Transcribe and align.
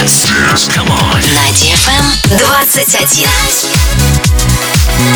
Dance. 0.00 0.66
Come 0.72 0.88
on. 0.88 1.20
На 1.20 1.52
DFM 1.52 2.04
21. 2.38 2.64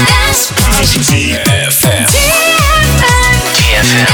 Dance. 0.05 0.53
DFM. 1.09 2.05
DFM. 3.55 4.05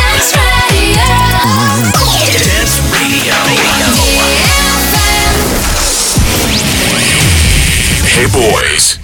Dance 2.39 2.79
Radio. 2.93 3.35
Dance 3.35 3.35
Radio. 3.35 3.35
Hey 8.07 8.27
boys. 8.31 8.99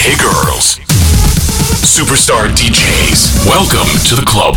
Hey 0.00 0.16
girls. 0.16 0.80
Superstar 1.84 2.48
DJs. 2.48 3.44
Welcome 3.46 3.90
to 4.08 4.14
the 4.16 4.24
club. 4.24 4.56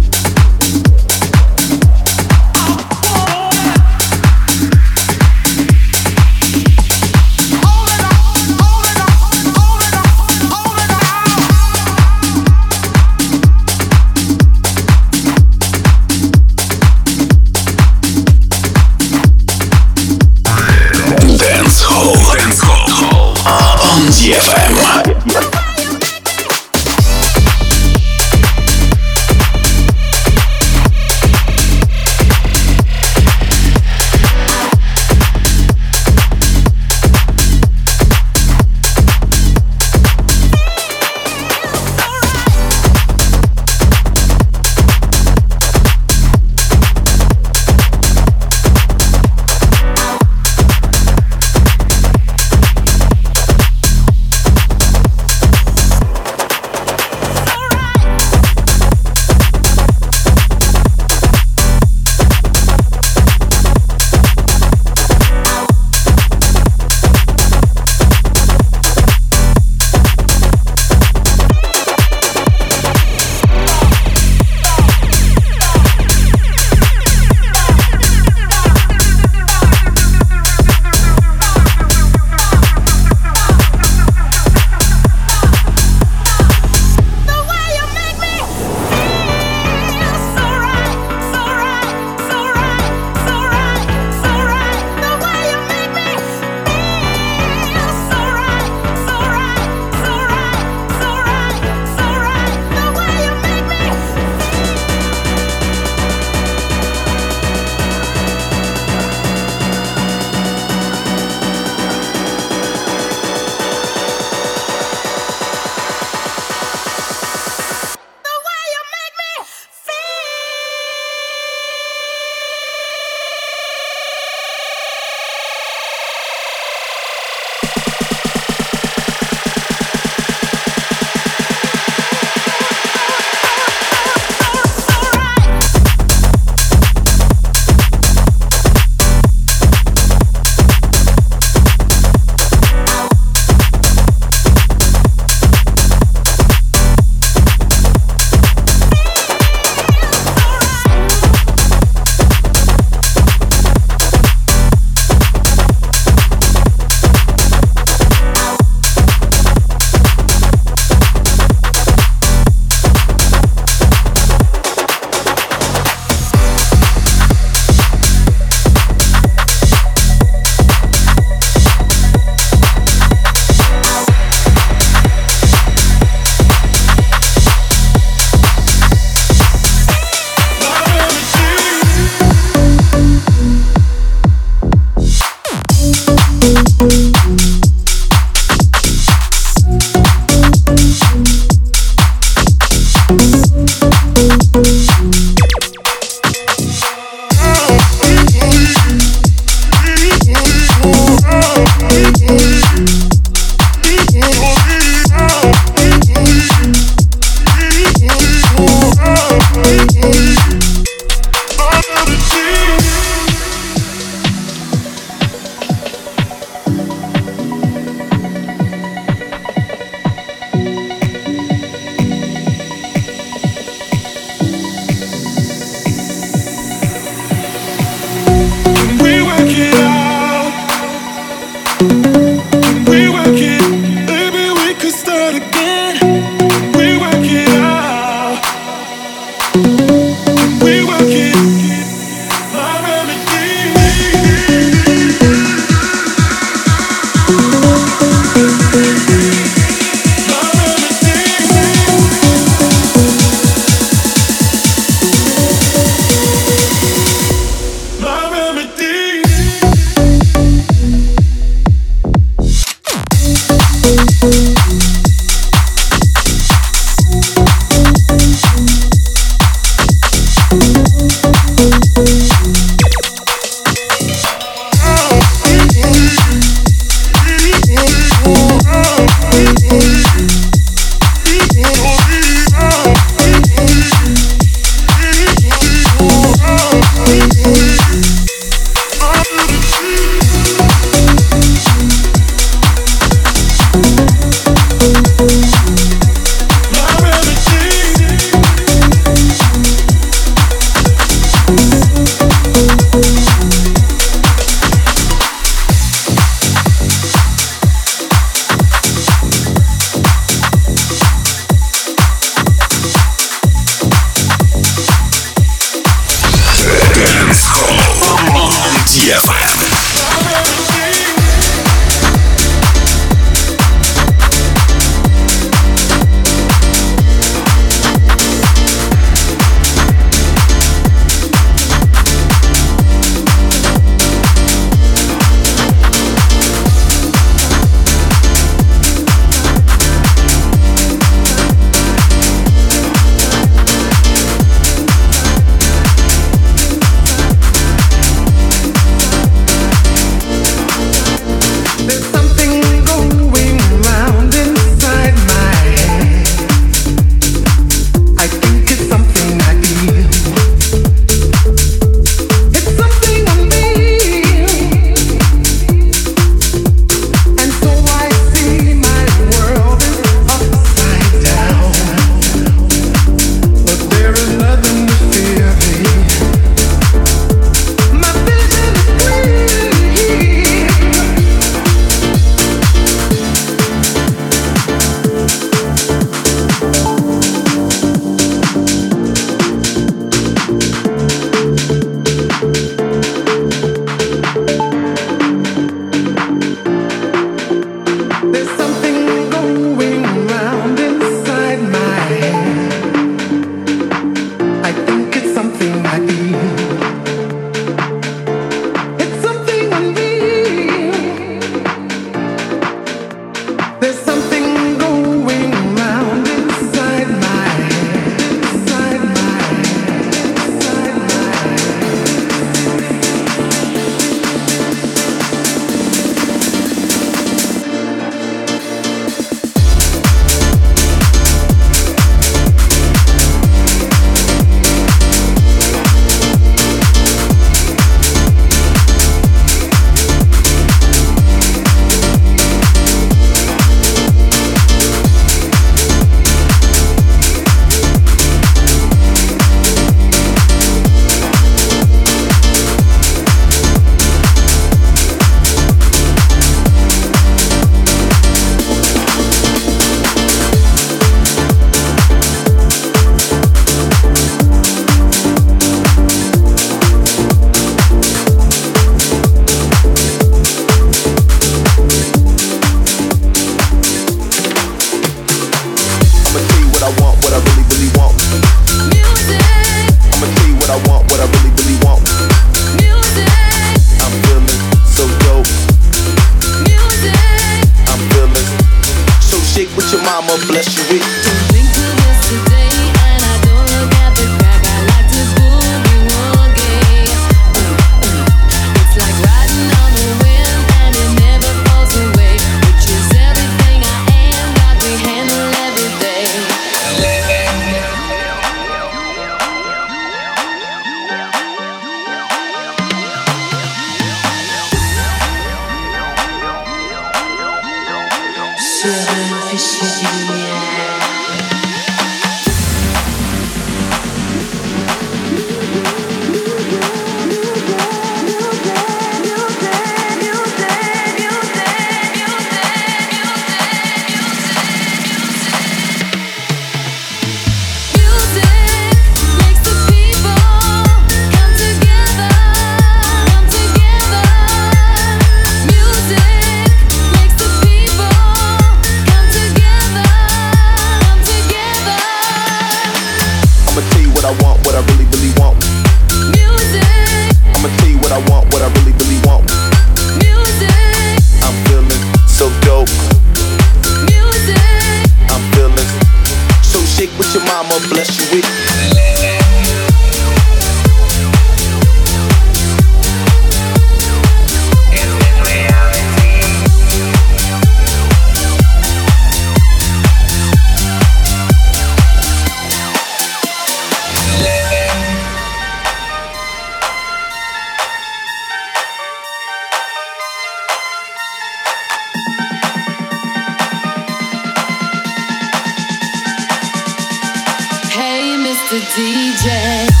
Forever 598.93 600.00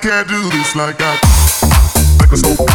Can't 0.00 0.26
do 0.28 0.50
this 0.50 0.74
like 0.74 0.96
I. 0.98 1.12
Like 2.18 2.32
a 2.32 2.36
smoke. 2.36 2.73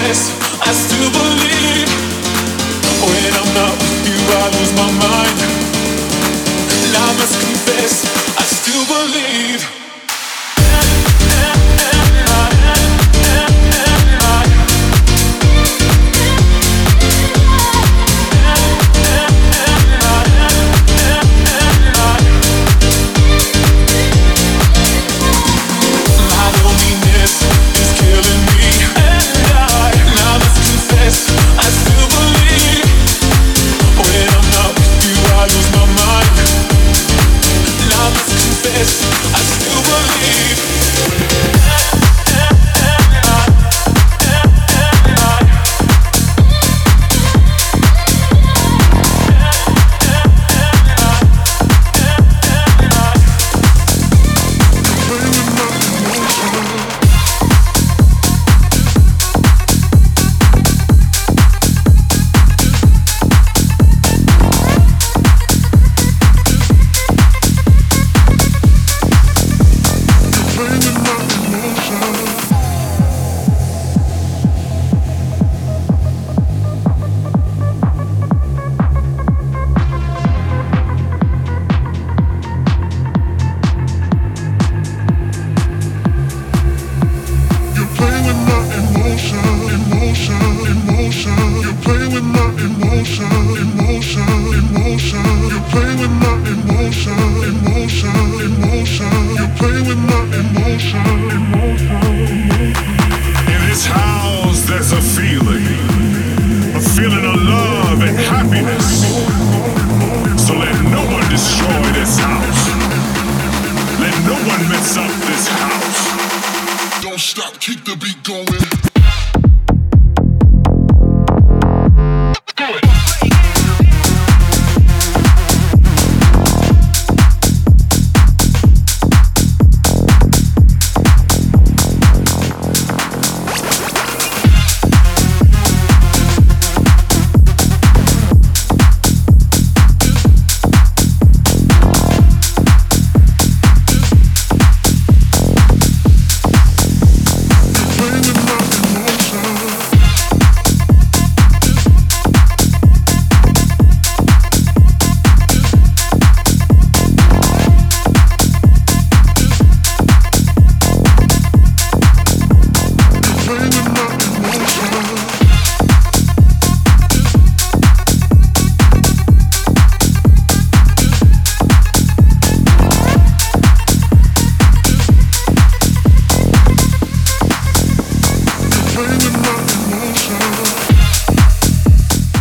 Must 0.00 0.33